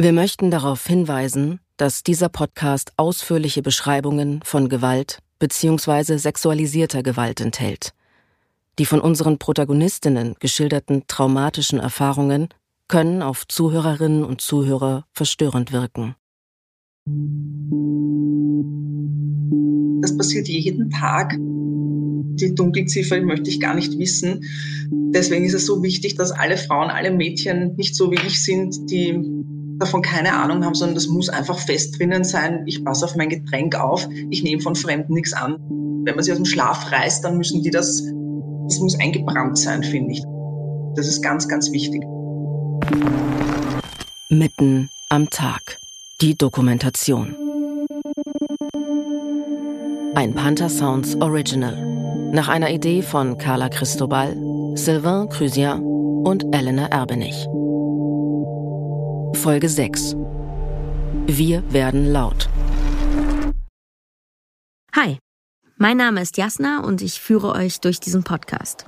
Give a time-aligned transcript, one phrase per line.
[0.00, 6.18] Wir möchten darauf hinweisen, dass dieser Podcast ausführliche Beschreibungen von Gewalt bzw.
[6.18, 7.94] sexualisierter Gewalt enthält.
[8.78, 12.46] Die von unseren Protagonistinnen geschilderten traumatischen Erfahrungen
[12.86, 16.14] können auf Zuhörerinnen und Zuhörer verstörend wirken.
[20.00, 21.34] Das passiert jeden Tag.
[21.40, 24.44] Die Dunkelziffer möchte ich gar nicht wissen.
[24.92, 28.88] Deswegen ist es so wichtig, dass alle Frauen, alle Mädchen nicht so wie ich sind,
[28.92, 29.38] die
[29.78, 32.62] davon keine Ahnung haben, sondern das muss einfach fest drinnen sein.
[32.66, 34.08] Ich passe auf mein Getränk auf.
[34.30, 35.56] Ich nehme von Fremden nichts an.
[36.04, 38.02] Wenn man sie aus dem Schlaf reißt, dann müssen die das,
[38.68, 40.22] das muss eingebrannt sein, finde ich.
[40.96, 42.02] Das ist ganz, ganz wichtig.
[44.28, 45.78] Mitten am Tag.
[46.20, 47.36] Die Dokumentation.
[50.14, 52.30] Ein Panther Sounds Original.
[52.32, 54.36] Nach einer Idee von Carla Cristobal,
[54.74, 55.80] Sylvain Crusien
[56.24, 57.46] und Elena Erbenich.
[59.38, 60.16] Folge 6.
[61.26, 62.48] Wir werden laut.
[64.92, 65.18] Hi,
[65.76, 68.86] mein Name ist Jasna und ich führe euch durch diesen Podcast.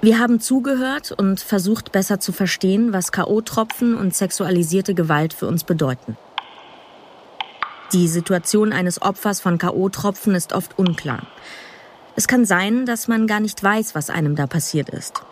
[0.00, 5.64] Wir haben zugehört und versucht besser zu verstehen, was KO-Tropfen und sexualisierte Gewalt für uns
[5.64, 6.16] bedeuten.
[7.92, 11.26] Die Situation eines Opfers von KO-Tropfen ist oft unklar.
[12.16, 15.22] Es kann sein, dass man gar nicht weiß, was einem da passiert ist.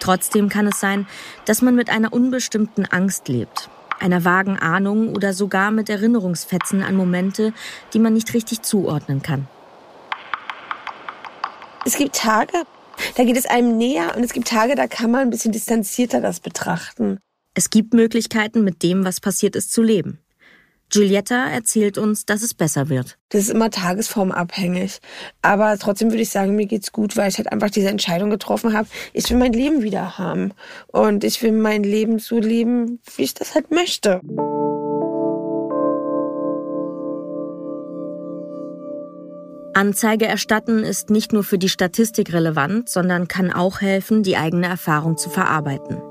[0.00, 1.06] Trotzdem kann es sein,
[1.44, 6.94] dass man mit einer unbestimmten Angst lebt, einer vagen Ahnung oder sogar mit Erinnerungsfetzen an
[6.94, 7.52] Momente,
[7.92, 9.48] die man nicht richtig zuordnen kann.
[11.84, 12.64] Es gibt Tage,
[13.16, 16.20] da geht es einem näher und es gibt Tage, da kann man ein bisschen distanzierter
[16.20, 17.18] das betrachten.
[17.54, 20.20] Es gibt Möglichkeiten, mit dem, was passiert ist, zu leben.
[20.90, 23.18] Giulietta erzählt uns, dass es besser wird.
[23.28, 25.00] Das ist immer tagesformabhängig.
[25.42, 28.72] Aber trotzdem würde ich sagen, mir geht's gut, weil ich halt einfach diese Entscheidung getroffen
[28.72, 28.88] habe.
[29.12, 30.52] Ich will mein Leben wieder haben.
[30.86, 34.20] Und ich will mein Leben so leben, wie ich das halt möchte.
[39.74, 44.66] Anzeige erstatten ist nicht nur für die Statistik relevant, sondern kann auch helfen, die eigene
[44.66, 46.02] Erfahrung zu verarbeiten.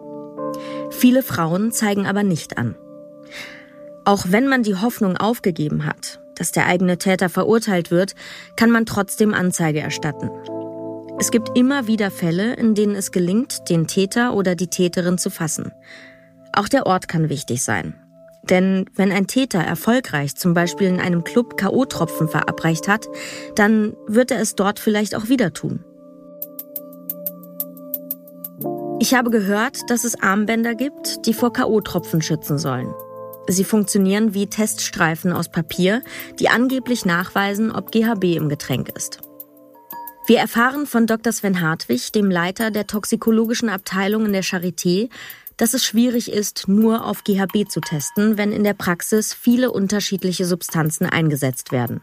[0.90, 2.76] Viele Frauen zeigen aber nicht an.
[4.08, 8.16] Auch wenn man die Hoffnung aufgegeben hat, dass der eigene Täter verurteilt wird,
[8.56, 10.32] kann man trotzdem Anzeige erstatten.
[11.20, 15.30] Es gibt immer wieder Fälle, in denen es gelingt, den Täter oder die Täterin zu
[15.30, 15.74] fassen.
[16.54, 17.96] Auch der Ort kann wichtig sein.
[18.44, 23.10] Denn wenn ein Täter erfolgreich zum Beispiel in einem Club KO-Tropfen verabreicht hat,
[23.56, 25.84] dann wird er es dort vielleicht auch wieder tun.
[29.02, 32.94] Ich habe gehört, dass es Armbänder gibt, die vor KO-Tropfen schützen sollen.
[33.48, 36.04] Sie funktionieren wie Teststreifen aus Papier,
[36.40, 39.20] die angeblich nachweisen, ob GHB im Getränk ist.
[40.28, 41.32] Wir erfahren von Dr.
[41.32, 45.10] Sven Hartwig, dem Leiter der toxikologischen Abteilung in der Charité,
[45.56, 50.46] dass es schwierig ist, nur auf GHB zu testen, wenn in der Praxis viele unterschiedliche
[50.46, 52.02] Substanzen eingesetzt werden.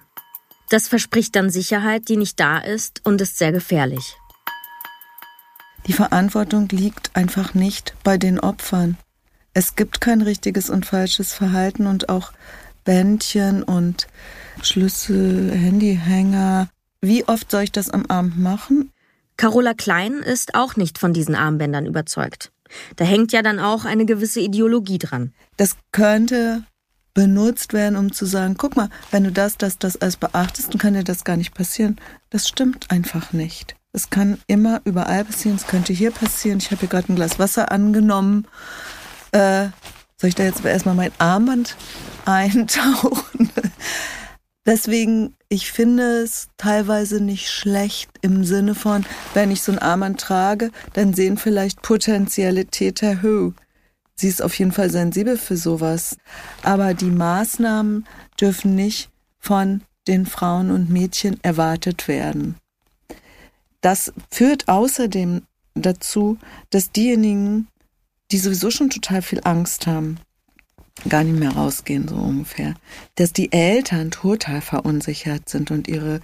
[0.70, 4.16] Das verspricht dann Sicherheit, die nicht da ist und ist sehr gefährlich.
[5.86, 8.96] Die Verantwortung liegt einfach nicht bei den Opfern
[9.54, 12.32] es gibt kein richtiges und falsches Verhalten und auch
[12.84, 14.08] Bändchen und
[14.62, 16.68] Schlüssel, Handyhänger.
[17.00, 18.90] Wie oft soll ich das am Abend machen?
[19.36, 22.52] Carola Klein ist auch nicht von diesen Armbändern überzeugt.
[22.96, 25.32] Da hängt ja dann auch eine gewisse Ideologie dran.
[25.56, 26.64] Das könnte
[27.14, 30.80] benutzt werden, um zu sagen, guck mal, wenn du das, das, das alles beachtest, dann
[30.80, 32.00] kann dir das gar nicht passieren.
[32.30, 33.76] Das stimmt einfach nicht.
[33.92, 35.56] Es kann immer überall passieren.
[35.56, 36.58] Es könnte hier passieren.
[36.58, 38.48] Ich habe hier gerade ein Glas Wasser angenommen
[39.34, 39.68] äh,
[40.16, 41.76] soll ich da jetzt erstmal mein Armband
[42.24, 43.50] eintauchen?
[44.66, 50.20] Deswegen, ich finde es teilweise nicht schlecht im Sinne von, wenn ich so ein Armband
[50.20, 53.52] trage, dann sehen vielleicht potenzielle Täter, hö,
[54.14, 56.16] sie ist auf jeden Fall sensibel für sowas.
[56.62, 58.06] Aber die Maßnahmen
[58.40, 62.56] dürfen nicht von den Frauen und Mädchen erwartet werden.
[63.82, 65.42] Das führt außerdem
[65.74, 66.38] dazu,
[66.70, 67.68] dass diejenigen,
[68.34, 70.18] die sowieso schon total viel Angst haben,
[71.08, 72.74] gar nicht mehr rausgehen, so ungefähr.
[73.14, 76.20] Dass die Eltern total verunsichert sind und ihre,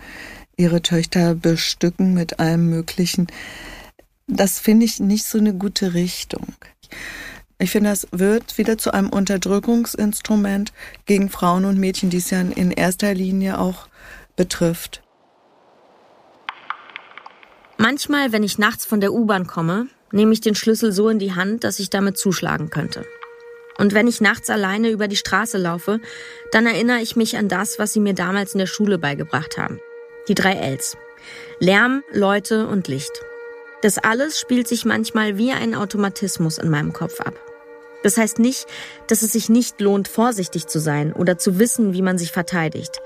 [0.57, 3.29] ihre Töchter bestücken mit allem Möglichen.
[4.27, 6.49] Das finde ich nicht so eine gute Richtung.
[7.61, 10.73] Ich finde, das wird wieder zu einem Unterdrückungsinstrument
[11.07, 13.87] gegen Frauen und Mädchen, die es ja in erster Linie auch
[14.35, 15.01] betrifft.
[17.79, 21.35] Manchmal, wenn ich nachts von der U-Bahn komme, nehme ich den Schlüssel so in die
[21.35, 23.05] Hand, dass ich damit zuschlagen könnte.
[23.79, 26.01] Und wenn ich nachts alleine über die Straße laufe,
[26.53, 29.81] dann erinnere ich mich an das, was sie mir damals in der Schule beigebracht haben.
[30.29, 30.97] Die drei Ls.
[31.61, 33.13] Lärm, Leute und Licht.
[33.83, 37.35] Das alles spielt sich manchmal wie ein Automatismus in meinem Kopf ab.
[38.03, 38.67] Das heißt nicht,
[39.07, 43.01] dass es sich nicht lohnt, vorsichtig zu sein oder zu wissen, wie man sich verteidigt.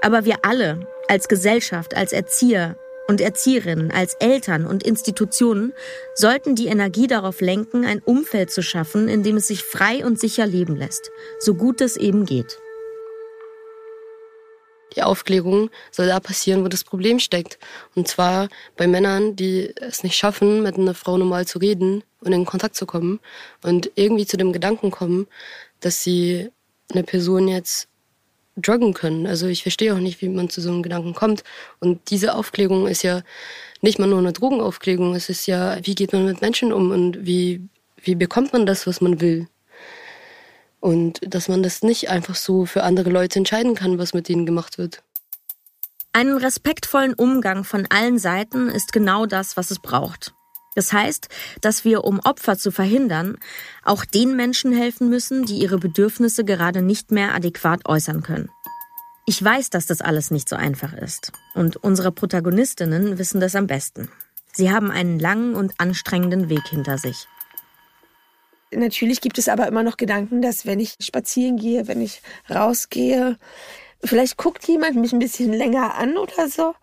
[0.00, 2.76] Aber wir alle, als Gesellschaft, als Erzieher
[3.08, 5.72] und Erzieherinnen, als Eltern und Institutionen,
[6.14, 10.18] sollten die Energie darauf lenken, ein Umfeld zu schaffen, in dem es sich frei und
[10.18, 12.58] sicher leben lässt, so gut es eben geht.
[14.96, 17.58] Die Aufklärung soll da passieren, wo das Problem steckt.
[17.94, 22.32] Und zwar bei Männern, die es nicht schaffen, mit einer Frau normal zu reden und
[22.32, 23.20] in Kontakt zu kommen
[23.62, 25.26] und irgendwie zu dem Gedanken kommen,
[25.80, 26.50] dass sie
[26.92, 27.88] eine Person jetzt
[28.56, 29.26] druggen können.
[29.26, 31.44] Also ich verstehe auch nicht, wie man zu so einem Gedanken kommt.
[31.80, 33.22] Und diese Aufklärung ist ja
[33.80, 35.14] nicht mal nur eine Drogenaufklärung.
[35.14, 37.60] Es ist ja, wie geht man mit Menschen um und wie,
[38.02, 39.48] wie bekommt man das, was man will.
[40.80, 44.46] Und dass man das nicht einfach so für andere Leute entscheiden kann, was mit ihnen
[44.46, 45.02] gemacht wird.
[46.12, 50.32] Einen respektvollen Umgang von allen Seiten ist genau das, was es braucht.
[50.74, 51.28] Das heißt,
[51.60, 53.38] dass wir, um Opfer zu verhindern,
[53.84, 58.50] auch den Menschen helfen müssen, die ihre Bedürfnisse gerade nicht mehr adäquat äußern können.
[59.26, 61.32] Ich weiß, dass das alles nicht so einfach ist.
[61.54, 64.10] Und unsere Protagonistinnen wissen das am besten.
[64.52, 67.26] Sie haben einen langen und anstrengenden Weg hinter sich.
[68.70, 73.38] Natürlich gibt es aber immer noch Gedanken, dass wenn ich spazieren gehe, wenn ich rausgehe,
[74.02, 76.74] vielleicht guckt jemand mich ein bisschen länger an oder so.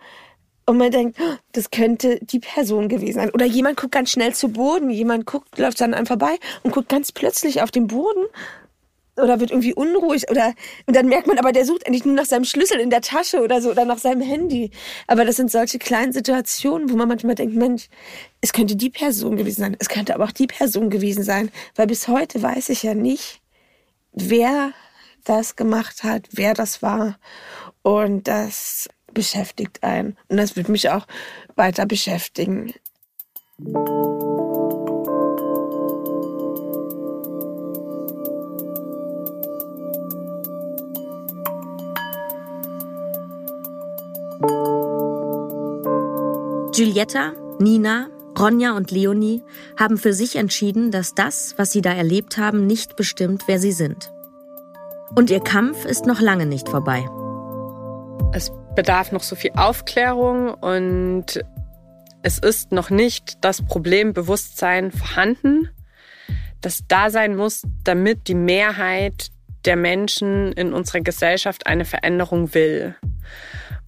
[0.66, 3.32] Und man denkt, oh, das könnte die Person gewesen sein.
[3.32, 4.90] Oder jemand guckt ganz schnell zu Boden.
[4.90, 8.26] Jemand guckt, läuft dann einem vorbei und guckt ganz plötzlich auf den Boden
[9.18, 10.54] oder wird irgendwie unruhig oder
[10.86, 13.42] und dann merkt man aber, der sucht eigentlich nur nach seinem Schlüssel in der Tasche
[13.42, 14.72] oder so oder nach seinem Handy.
[15.08, 17.88] Aber das sind solche kleinen Situationen, wo man manchmal denkt, Mensch,
[18.42, 21.88] es könnte die Person gewesen sein, es könnte aber auch die Person gewesen sein, weil
[21.88, 23.42] bis heute weiß ich ja nicht,
[24.14, 24.72] wer
[25.24, 27.18] das gemacht hat, wer das war
[27.84, 31.06] und das beschäftigt einen und das wird mich auch
[31.56, 32.74] weiter beschäftigen.
[46.74, 48.08] Giulietta, Nina,
[48.40, 49.44] Ronja und Leonie
[49.78, 53.72] haben für sich entschieden, dass das, was sie da erlebt haben, nicht bestimmt, wer sie
[53.72, 54.12] sind.
[55.16, 57.06] Und ihr Kampf ist noch lange nicht vorbei.
[58.34, 61.44] Es bedarf noch so viel Aufklärung und
[62.24, 65.70] es ist noch nicht das Problembewusstsein vorhanden,
[66.62, 69.30] das da sein muss, damit die Mehrheit
[69.66, 72.96] der Menschen in unserer Gesellschaft eine Veränderung will.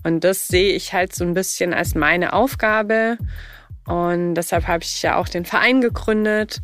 [0.04, 3.18] Und das sehe ich halt so ein bisschen als meine Aufgabe.
[3.86, 6.62] Und deshalb habe ich ja auch den Verein gegründet,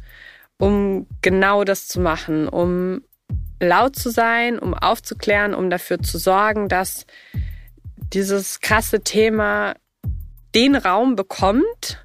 [0.57, 3.01] um genau das zu machen, um
[3.61, 7.05] laut zu sein, um aufzuklären, um dafür zu sorgen, dass
[8.13, 9.75] dieses krasse Thema
[10.55, 12.03] den Raum bekommt,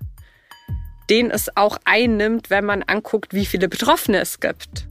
[1.11, 4.87] den es auch einnimmt, wenn man anguckt, wie viele Betroffene es gibt.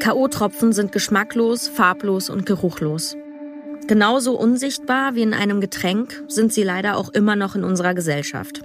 [0.00, 3.16] K.O.-Tropfen sind geschmacklos, farblos und geruchlos.
[3.86, 8.62] Genauso unsichtbar wie in einem Getränk sind sie leider auch immer noch in unserer Gesellschaft.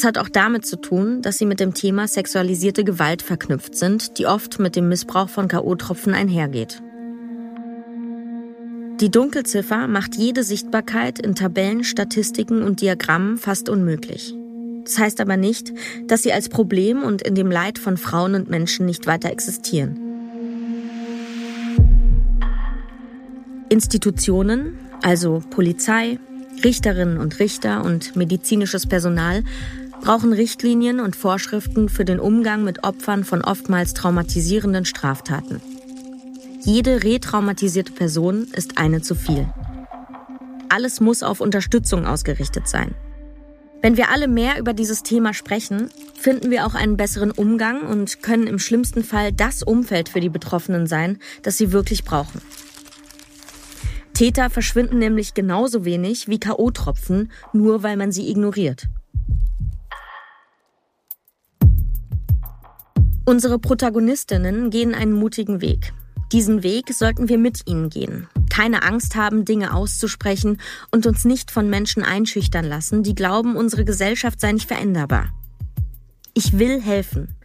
[0.00, 4.16] Das hat auch damit zu tun, dass sie mit dem Thema sexualisierte Gewalt verknüpft sind,
[4.16, 6.82] die oft mit dem Missbrauch von K.O.-Tropfen einhergeht.
[8.98, 14.34] Die Dunkelziffer macht jede Sichtbarkeit in Tabellen, Statistiken und Diagrammen fast unmöglich.
[14.84, 15.74] Das heißt aber nicht,
[16.06, 20.00] dass sie als Problem und in dem Leid von Frauen und Menschen nicht weiter existieren.
[23.68, 26.18] Institutionen, also Polizei,
[26.64, 29.44] Richterinnen und Richter und medizinisches Personal,
[30.00, 35.60] brauchen Richtlinien und Vorschriften für den Umgang mit Opfern von oftmals traumatisierenden Straftaten.
[36.62, 39.48] Jede retraumatisierte Person ist eine zu viel.
[40.68, 42.94] Alles muss auf Unterstützung ausgerichtet sein.
[43.82, 45.88] Wenn wir alle mehr über dieses Thema sprechen,
[46.18, 50.28] finden wir auch einen besseren Umgang und können im schlimmsten Fall das Umfeld für die
[50.28, 52.42] Betroffenen sein, das sie wirklich brauchen.
[54.12, 58.88] Täter verschwinden nämlich genauso wenig wie KO-Tropfen, nur weil man sie ignoriert.
[63.30, 65.92] Unsere Protagonistinnen gehen einen mutigen Weg.
[66.32, 68.26] Diesen Weg sollten wir mit ihnen gehen.
[68.50, 70.60] Keine Angst haben, Dinge auszusprechen
[70.90, 75.28] und uns nicht von Menschen einschüchtern lassen, die glauben, unsere Gesellschaft sei nicht veränderbar.
[76.34, 77.36] Ich will helfen.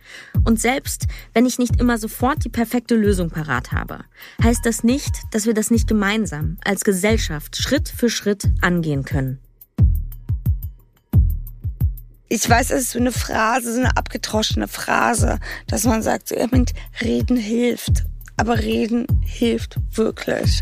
[0.43, 4.05] Und selbst wenn ich nicht immer sofort die perfekte Lösung parat habe,
[4.43, 9.37] heißt das nicht, dass wir das nicht gemeinsam als Gesellschaft Schritt für Schritt angehen können
[12.27, 16.35] ich weiß, es ist so eine Phrase, so eine abgetroschene Phrase, dass man sagt, so,
[16.35, 16.47] ja,
[17.01, 18.05] reden hilft.
[18.37, 20.61] Aber reden hilft wirklich.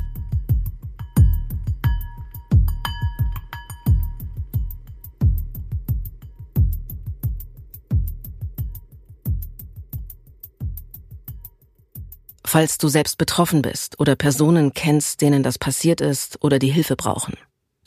[12.45, 16.95] Falls du selbst betroffen bist oder Personen kennst, denen das passiert ist oder die Hilfe
[16.95, 17.35] brauchen.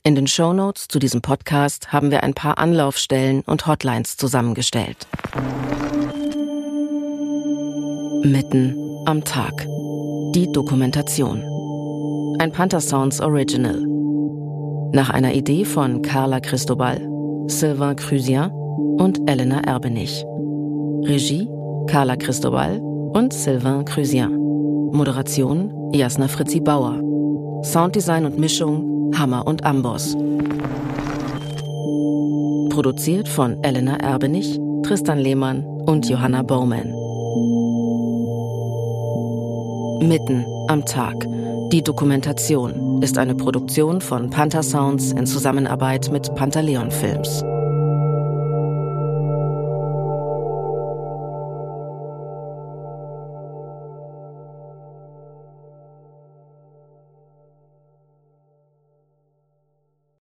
[0.06, 5.08] In den Show Notes zu diesem Podcast haben wir ein paar Anlaufstellen und Hotlines zusammengestellt.
[8.22, 9.66] Mitten am Tag.
[10.32, 11.42] Die Dokumentation.
[12.38, 13.84] Ein Panther Sounds Original.
[14.92, 17.00] Nach einer Idee von Carla Cristobal,
[17.48, 20.24] Sylvain Crusien und Elena Erbenich.
[21.02, 21.48] Regie
[21.88, 24.36] Carla Cristobal und Sylvain Crusien.
[24.92, 27.00] Moderation Jasna Fritzi Bauer.
[27.64, 30.16] Sounddesign und Mischung Hammer und Amboss.
[32.70, 36.92] Produziert von Elena Erbenich, Tristan Lehmann und Johanna Bowman.
[40.06, 41.26] Mitten am Tag.
[41.72, 47.42] Die Dokumentation ist eine Produktion von Panther Sounds in Zusammenarbeit mit Pantaleon Films.